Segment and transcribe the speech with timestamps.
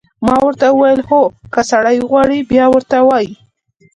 [0.25, 1.21] ما ورته وویل: هو،
[1.53, 3.31] که سړی وغواړي، بیا ورته وایي.